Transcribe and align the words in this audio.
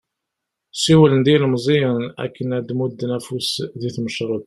Siwlen-d 0.81 1.27
i 1.29 1.31
yilmeẓyen 1.33 2.01
akken 2.23 2.49
ad 2.57 2.65
d-mudden 2.67 3.15
afus 3.17 3.49
di 3.79 3.89
tmecreḍt. 3.95 4.39